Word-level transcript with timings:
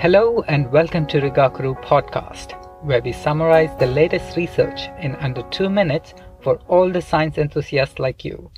Hello 0.00 0.44
and 0.46 0.70
welcome 0.70 1.06
to 1.08 1.20
Rigakuru 1.20 1.74
Podcast, 1.82 2.52
where 2.84 3.02
we 3.02 3.10
summarize 3.10 3.76
the 3.80 3.88
latest 3.88 4.36
research 4.36 4.82
in 5.00 5.16
under 5.16 5.42
two 5.50 5.68
minutes 5.68 6.14
for 6.40 6.60
all 6.68 6.88
the 6.88 7.02
science 7.02 7.36
enthusiasts 7.36 7.98
like 7.98 8.24
you. 8.24 8.52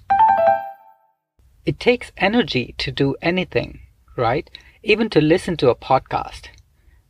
It 1.65 1.81
takes 1.81 2.13
energy 2.19 2.75
to 2.77 2.93
do 2.93 3.17
anything, 3.23 3.81
right? 4.19 4.51
Even 4.83 5.09
to 5.09 5.23
listen 5.23 5.57
to 5.57 5.71
a 5.71 5.75
podcast. 5.75 6.49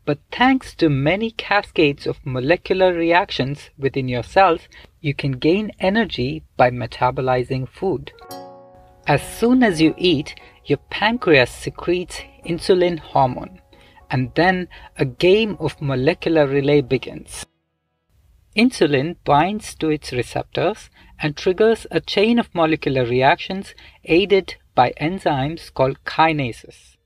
But 0.05 0.21
thanks 0.31 0.77
to 0.77 0.89
many 0.89 1.33
cascades 1.33 2.07
of 2.07 2.25
molecular 2.25 2.95
reactions 2.95 3.71
within 3.77 4.07
your 4.07 4.23
cells, 4.23 4.61
you 5.01 5.13
can 5.13 5.33
gain 5.33 5.73
energy 5.81 6.45
by 6.57 6.71
metabolizing 6.71 7.69
food. 7.69 8.13
As 9.09 9.23
soon 9.23 9.65
as 9.65 9.81
you 9.81 9.93
eat, 9.99 10.37
your 10.67 10.79
pancreas 10.89 11.51
secretes 11.51 12.21
insulin 12.47 13.01
hormone 13.01 13.60
and 14.11 14.33
then 14.35 14.69
a 14.97 15.05
game 15.05 15.57
of 15.61 15.81
molecular 15.81 16.47
relay 16.47 16.81
begins. 16.81 17.47
Insulin 18.57 19.17
binds 19.25 19.75
to 19.77 19.89
its 19.91 20.13
receptors 20.13 20.91
and 21.21 21.37
triggers 21.37 21.87
a 21.91 22.01
chain 22.01 22.39
of 22.39 22.55
molecular 22.55 23.05
reactions 23.05 23.75
aided 24.05 24.57
by 24.75 24.93
enzymes 25.01 25.73
called 25.73 26.03
kinases. 26.05 26.97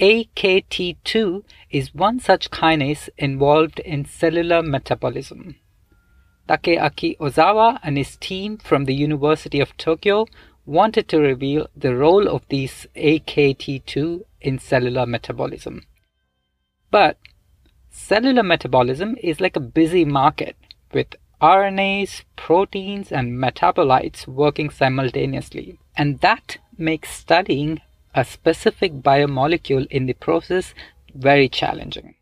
AKT2 0.00 1.44
is 1.70 1.94
one 1.94 2.18
such 2.18 2.50
kinase 2.50 3.08
involved 3.16 3.78
in 3.80 4.04
cellular 4.04 4.60
metabolism. 4.60 5.54
Takeaki 6.48 7.16
Ozawa 7.18 7.78
and 7.84 7.96
his 7.96 8.16
team 8.16 8.58
from 8.58 8.84
the 8.84 8.94
University 8.94 9.60
of 9.60 9.76
Tokyo 9.76 10.26
wanted 10.66 11.08
to 11.08 11.20
reveal 11.20 11.68
the 11.76 11.94
role 11.94 12.28
of 12.28 12.42
these 12.48 12.88
AKT2 12.96 14.22
in 14.40 14.58
cellular 14.58 15.06
metabolism. 15.06 15.82
But 16.94 17.18
cellular 17.90 18.44
metabolism 18.44 19.16
is 19.20 19.40
like 19.40 19.56
a 19.56 19.70
busy 19.78 20.04
market 20.04 20.56
with 20.92 21.16
RNAs, 21.42 22.22
proteins, 22.36 23.10
and 23.10 23.32
metabolites 23.32 24.28
working 24.28 24.70
simultaneously. 24.70 25.80
And 25.96 26.20
that 26.20 26.58
makes 26.78 27.10
studying 27.10 27.80
a 28.14 28.24
specific 28.24 28.92
biomolecule 29.02 29.88
in 29.90 30.06
the 30.06 30.12
process 30.12 30.72
very 31.12 31.48
challenging. 31.48 32.14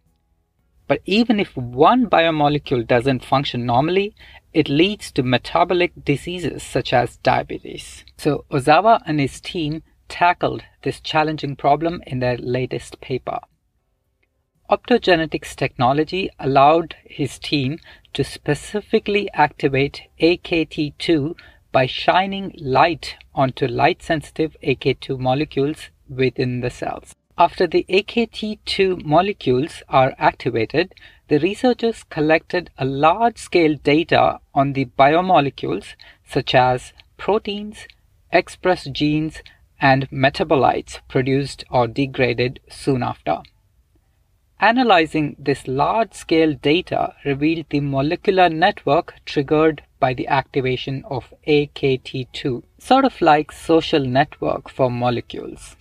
But 0.89 1.03
even 1.05 1.39
if 1.39 1.55
one 1.55 2.09
biomolecule 2.09 2.87
doesn't 2.87 3.27
function 3.27 3.67
normally, 3.67 4.15
it 4.55 4.70
leads 4.70 5.12
to 5.12 5.23
metabolic 5.23 5.93
diseases 6.03 6.62
such 6.62 6.95
as 6.95 7.19
diabetes. 7.19 8.06
So 8.17 8.47
Ozawa 8.50 9.03
and 9.05 9.20
his 9.20 9.39
team 9.39 9.83
tackled 10.09 10.62
this 10.81 10.98
challenging 10.98 11.56
problem 11.56 12.03
in 12.06 12.20
their 12.20 12.39
latest 12.39 13.03
paper. 13.03 13.41
Optogenetics 14.71 15.55
technology 15.55 16.31
allowed 16.39 16.95
his 17.05 17.39
team 17.39 17.79
to 18.15 18.25
specifically 18.25 19.29
activate 19.35 20.03
AKT2 20.21 21.37
by 21.73 21.87
shining 21.87 22.55
light 22.59 23.17
onto 23.35 23.67
light-sensitive 23.67 24.57
AKT2 24.63 25.19
molecules 25.19 25.91
within 26.09 26.61
the 26.61 26.71
cells. 26.71 27.15
After 27.37 27.67
the 27.67 27.85
AKT2 27.89 29.05
molecules 29.05 29.83
are 29.89 30.15
activated, 30.19 30.95
the 31.29 31.39
researchers 31.41 32.05
collected 32.05 32.71
a 32.79 32.85
large-scale 32.85 33.77
data 33.77 34.39
on 34.55 34.75
the 34.75 34.85
biomolecules 34.85 35.95
such 36.25 36.55
as 36.55 36.93
proteins, 37.17 37.87
expressed 38.31 38.93
genes, 38.93 39.43
and 39.81 40.09
metabolites 40.11 41.01
produced 41.09 41.65
or 41.71 41.89
degraded 41.89 42.61
soon 42.69 43.03
after. 43.03 43.43
Analyzing 44.63 45.35
this 45.41 45.67
large-scale 45.67 46.55
data 46.55 47.17
revealed 47.25 47.67
the 47.71 47.81
molecular 47.81 48.49
network 48.49 49.17
triggered 49.27 49.83
by 49.99 50.15
the 50.15 50.29
activation 50.29 51.05
of 51.11 51.35
AKT2, 51.49 52.62
sort 52.78 53.05
of 53.05 53.21
like 53.21 53.51
social 53.51 54.05
network 54.05 54.69
for 54.69 54.89
molecules. 54.89 55.75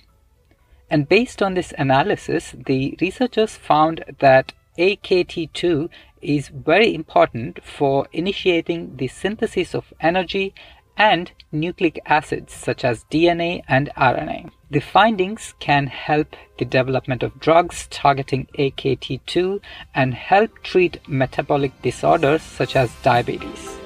And 0.89 1.07
based 1.07 1.43
on 1.43 1.53
this 1.53 1.75
analysis, 1.77 2.55
the 2.65 2.97
researchers 2.99 3.55
found 3.55 4.03
that 4.17 4.51
AKT2 4.79 5.87
is 6.23 6.47
very 6.47 6.95
important 6.95 7.63
for 7.63 8.07
initiating 8.11 8.97
the 8.97 9.09
synthesis 9.09 9.75
of 9.75 9.93
energy 9.99 10.55
and 10.97 11.31
nucleic 11.51 11.99
acids 12.07 12.51
such 12.51 12.83
as 12.83 13.05
DNA 13.11 13.61
and 13.67 13.91
RNA. 13.95 14.49
The 14.71 14.79
findings 14.79 15.53
can 15.59 15.87
help 15.87 16.33
the 16.57 16.63
development 16.63 17.23
of 17.23 17.37
drugs 17.41 17.87
targeting 17.89 18.47
AKT2 18.57 19.59
and 19.93 20.13
help 20.13 20.63
treat 20.63 21.05
metabolic 21.09 21.73
disorders 21.81 22.41
such 22.41 22.77
as 22.77 22.89
diabetes. 23.03 23.77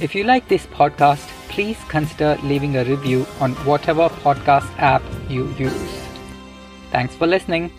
If 0.00 0.16
you 0.16 0.24
like 0.24 0.48
this 0.48 0.66
podcast, 0.66 1.28
please 1.48 1.78
consider 1.88 2.36
leaving 2.42 2.76
a 2.76 2.84
review 2.84 3.24
on 3.38 3.52
whatever 3.64 4.08
podcast 4.08 4.68
app 4.78 5.02
you 5.28 5.46
use. 5.56 6.02
Thanks 6.90 7.14
for 7.14 7.28
listening. 7.28 7.70